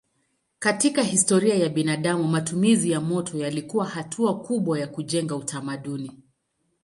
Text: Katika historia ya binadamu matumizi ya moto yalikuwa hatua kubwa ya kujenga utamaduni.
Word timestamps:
Katika 0.59 1.03
historia 1.03 1.55
ya 1.55 1.69
binadamu 1.69 2.23
matumizi 2.23 2.91
ya 2.91 3.01
moto 3.01 3.37
yalikuwa 3.37 3.85
hatua 3.85 4.39
kubwa 4.39 4.79
ya 4.79 4.87
kujenga 4.87 5.35
utamaduni. 5.35 6.19